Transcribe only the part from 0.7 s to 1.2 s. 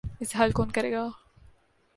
کرے گا؟